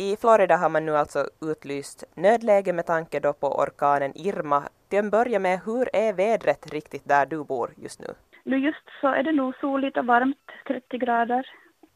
[0.00, 4.62] I Florida har man nu alltså utlyst nödläge med tanke då på orkanen Irma.
[4.88, 8.06] Till en början med, hur är vädret riktigt där du bor just nu?
[8.44, 10.36] Nu just så är det nog soligt och varmt,
[10.66, 11.46] 30 grader.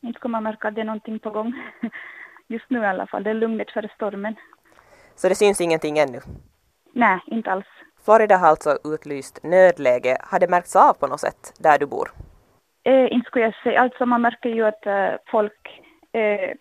[0.00, 1.52] Inte kommer man märka att det är någonting på gång.
[2.48, 4.34] Just nu i alla fall, det är lugnet före stormen.
[5.14, 6.20] Så det syns ingenting ännu?
[6.92, 7.66] Nej, inte alls.
[8.04, 10.16] Florida har alltså utlyst nödläge.
[10.20, 12.08] Har det märkts av på något sätt där du bor?
[12.82, 13.80] Eh, inte skulle jag säga.
[13.80, 15.82] Alltså man märker ju att eh, folk
[16.12, 16.56] eh,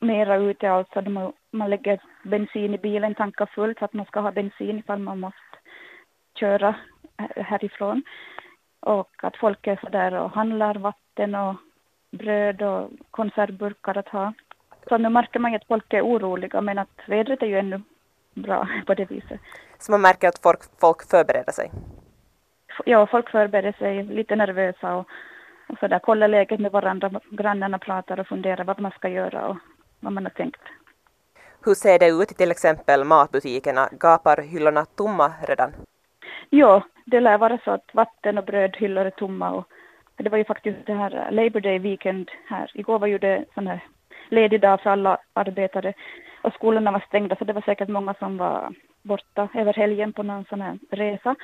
[0.00, 0.70] mera ute.
[0.70, 4.78] Alltså de, man lägger bensin i bilen, tankar fullt så att man ska ha bensin
[4.78, 5.58] ifall man måste
[6.34, 6.74] köra
[7.36, 8.02] härifrån.
[8.80, 11.56] Och att folk är så där och handlar vatten och
[12.10, 14.32] bröd och konservburkar att ha.
[14.88, 17.82] Så nu märker man ju att folk är oroliga men att vädret är ju ännu
[18.34, 19.40] bra på det viset.
[19.78, 21.70] Så man märker att folk, folk förbereder sig?
[22.84, 25.08] Ja, folk förbereder sig, lite nervösa och,
[25.68, 29.48] och så där, kollar läget med varandra, grannarna pratar och funderar vad man ska göra
[29.48, 29.56] och
[30.04, 30.60] vad man har tänkt.
[31.64, 33.88] Hur ser det ut i till exempel matbutikerna?
[33.92, 35.72] Gapar hyllorna tomma redan?
[36.50, 39.64] Ja, det lär vara så att vatten och brödhyllor är tomma och
[40.16, 42.70] det var ju faktiskt det här Labour Day weekend här.
[42.74, 43.80] Igår var ju det sån här
[44.28, 45.94] ledig dag för alla arbetare
[46.42, 50.22] och skolorna var stängda så det var säkert många som var borta över helgen på
[50.22, 51.34] någon sån här resa.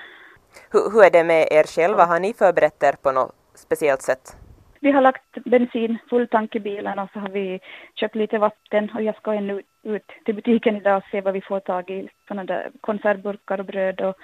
[0.71, 2.05] Hur, hur är det med er själva?
[2.05, 4.37] Har ni förberett er på något speciellt sätt?
[4.83, 7.61] Vi har lagt bensin, full tank i bilen och så har vi
[7.95, 11.41] köpt lite vatten och jag ska ännu ut till butiken idag och se vad vi
[11.41, 12.09] får tag i.
[12.29, 14.15] Sådana där konservburkar och bröd och,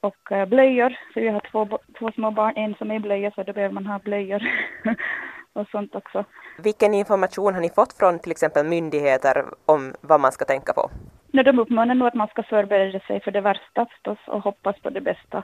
[0.00, 0.96] och eh, blöjor.
[1.14, 3.86] För vi har två, två små barn, en som är blöja så då behöver man
[3.86, 4.42] ha blöjor
[5.52, 6.24] och sånt också.
[6.58, 10.90] Vilken information har ni fått från till exempel myndigheter om vad man ska tänka på?
[11.32, 14.80] Nej, de uppmanar nog att man ska förbereda sig för det värsta förstås och hoppas
[14.80, 15.42] på det bästa.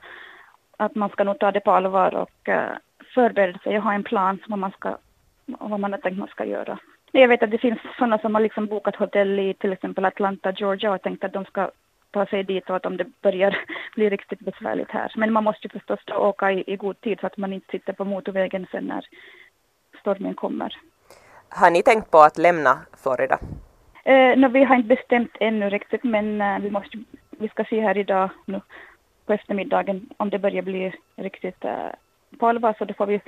[0.76, 2.48] Att man ska nog ta det på allvar och
[3.02, 4.96] uh, förbereda sig och ha en plan vad man, ska,
[5.46, 6.78] vad man har tänkt man ska göra.
[7.12, 10.52] Jag vet att det finns sådana som har liksom bokat hotell i till exempel Atlanta,
[10.52, 11.70] Georgia och tänkt att de ska
[12.10, 13.58] ta sig dit och om det börjar
[13.94, 15.12] bli riktigt besvärligt här.
[15.16, 17.92] Men man måste ju förstås åka i, i god tid så att man inte sitter
[17.92, 19.04] på motorvägen sen när
[20.00, 20.76] stormen kommer.
[21.48, 23.38] Har ni tänkt på att lämna Florida?
[24.04, 26.98] Eh, no, vi har inte bestämt ännu riktigt men eh, vi, måste,
[27.30, 28.60] vi ska se här idag nu
[29.26, 31.88] på eftermiddagen om det börjar bli riktigt eh,
[32.38, 33.20] på allvar så då får vi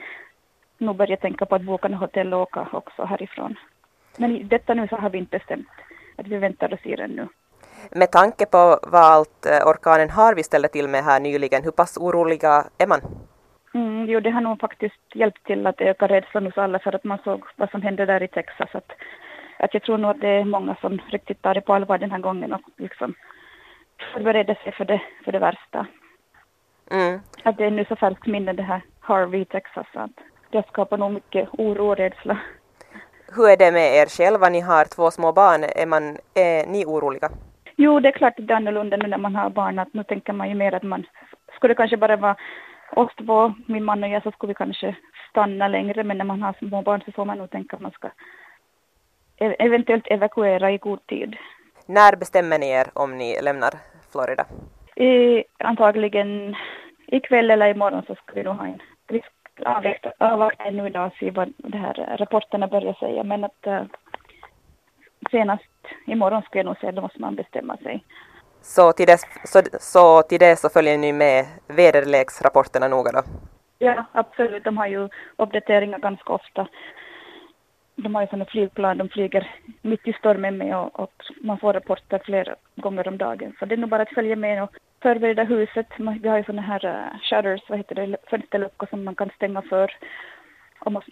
[0.79, 3.57] nog börja tänka på att boka en hotell och åka också härifrån.
[4.17, 5.69] Men i detta nu så har vi inte bestämt
[6.17, 7.29] att vi väntar och ser ännu.
[7.91, 11.71] Med tanke på vad allt eh, orkanen har vi ställde till med här nyligen, hur
[11.71, 13.01] pass oroliga är man?
[13.75, 17.05] Mm, jo, det har nog faktiskt hjälpt till att öka rädslan hos alla för att
[17.05, 18.69] man såg vad som hände där i Texas.
[18.73, 18.93] Att,
[19.59, 22.11] att jag tror nog att det är många som riktigt tar det på allvar den
[22.11, 23.15] här gången och liksom
[24.13, 25.87] förbereder sig för det, för det värsta.
[26.91, 27.21] Mm.
[27.43, 29.87] Att det är nu så färskt minne det här Harvey i Texas.
[29.93, 30.11] Att
[30.51, 32.39] det skapar nog mycket oro och rädsla.
[33.37, 34.49] Hur är det med er själva?
[34.49, 35.65] Ni har två små barn.
[35.65, 37.29] Är, man, är ni oroliga?
[37.77, 39.79] Jo, det är klart att det är annorlunda nu när man har barn.
[39.79, 41.07] Att nu tänker man ju mer att man
[41.57, 42.37] skulle kanske bara vara
[42.97, 44.97] oss två, min man och jag, så skulle vi kanske
[45.31, 46.05] stanna längre.
[46.05, 48.11] Men när man har små barn så får man nog tänka att man ska
[49.41, 51.37] eventuellt evakuera i god tid.
[51.87, 53.71] När bestämmer ni er om ni lämnar
[54.13, 54.45] Florida?
[54.97, 56.57] I, antagligen
[57.11, 59.23] ikväll eller imorgon så ska vi nog ha en vi
[60.19, 63.25] avvakta ännu idag och se vad de här rapporterna börjar säga.
[63.25, 63.83] Men att uh,
[65.31, 65.65] senast
[66.07, 68.05] imorgon ska jag nog säga, då måste man bestämma sig.
[68.63, 73.23] Så till, dess, så, så till det så följer ni med väderleksrapporterna noga då?
[73.79, 74.65] Ja, absolut.
[74.65, 76.69] De har ju uppdateringar ganska ofta.
[77.97, 81.73] De har ju sådana flygplan, de flyger mitt i stormen med och, och, man får
[81.73, 83.57] rapporter flera gånger om dagen.
[83.59, 84.71] Så det är nog bara att följa med och
[85.03, 85.87] förbereda huset.
[86.21, 89.63] Vi har ju sådana här uh, shutters, vad heter det, fönsterluckor som man kan stänga
[89.63, 89.93] för.
[90.81, 91.03] Och man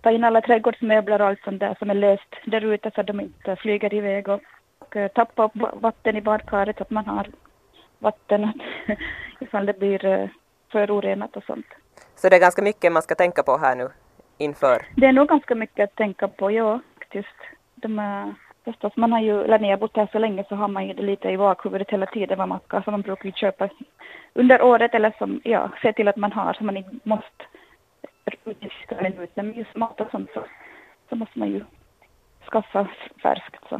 [0.00, 3.06] ta in alla trädgårdsmöbler och allt sånt där som är löst där ute så att
[3.06, 4.28] de inte flyger iväg.
[4.28, 4.40] Och
[4.80, 7.26] och eh, tappa upp vatten i badkaret så att man har
[7.98, 8.52] vatten
[9.40, 10.28] ifall det blir eh,
[10.72, 11.66] förorenat och sånt.
[12.14, 13.88] Så det är ganska mycket man ska tänka på här nu
[14.38, 14.86] inför?
[14.96, 17.36] Det är nog ganska mycket att tänka på, ja faktiskt.
[17.74, 17.98] De
[18.64, 20.94] förstås, man har ju, eller när jag bott här så länge så har man ju
[20.94, 23.68] det lite i bakhuvudet hela tiden vad man ska, så man brukar ju köpa
[24.34, 27.44] under året eller som, ja, se till att man har så man inte måste
[28.44, 29.46] utnyttja minuten.
[29.46, 30.44] Men just mat och sånt så,
[31.08, 31.64] så måste man ju
[32.50, 32.88] skaffa
[33.22, 33.78] färskt så.